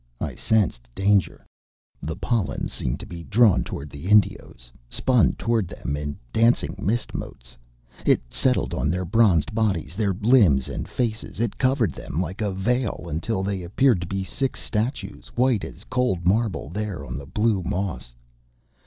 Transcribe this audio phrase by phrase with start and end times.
[0.19, 1.45] I sensed danger....
[2.01, 7.13] The pollen seemed to be drawn toward the Indios, spun toward them in dancing mist
[7.13, 7.55] motes.
[8.03, 11.39] It settled on their bronzed bodies, their limbs and faces.
[11.39, 15.83] It covered them like a veil until they appeared to be six statues, white as
[15.83, 18.15] cold marble, there on the blue moss.